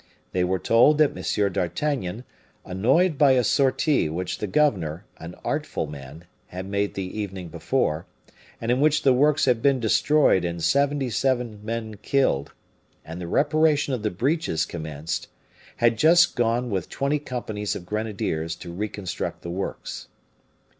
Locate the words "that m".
0.97-1.53